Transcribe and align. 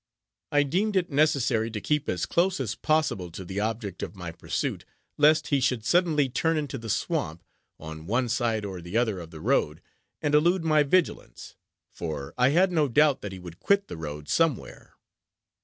I 0.51 0.63
deemed 0.63 0.95
it 0.95 1.11
necessary 1.11 1.69
to 1.69 1.79
keep 1.79 2.09
as 2.09 2.25
close 2.25 2.59
as 2.59 2.73
possible 2.73 3.29
to 3.29 3.45
the 3.45 3.59
object 3.59 4.01
of 4.01 4.15
my 4.15 4.31
pursuit, 4.31 4.83
lest 5.15 5.49
he 5.49 5.59
should 5.61 5.85
suddenly 5.85 6.27
turn 6.27 6.57
into 6.57 6.79
the 6.79 6.89
swamp, 6.89 7.43
on 7.79 8.07
one 8.07 8.27
side 8.27 8.65
or 8.65 8.81
the 8.81 8.97
other 8.97 9.19
of 9.19 9.29
the 9.29 9.39
road, 9.41 9.79
and 10.19 10.33
elude 10.33 10.63
my 10.63 10.81
vigilance; 10.81 11.55
for 11.91 12.33
I 12.35 12.49
had 12.49 12.71
no 12.71 12.87
doubt 12.87 13.21
that 13.21 13.31
he 13.31 13.37
would 13.37 13.59
quit 13.59 13.89
the 13.89 13.95
road, 13.97 14.27
somewhere. 14.27 14.95